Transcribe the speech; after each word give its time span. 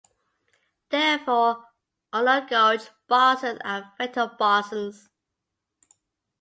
Therefore, 0.89 1.67
all 2.11 2.23
known 2.23 2.47
gauge 2.47 2.89
bosons 3.07 3.59
are 3.63 3.93
vector 3.99 4.35
bosons. 4.39 5.09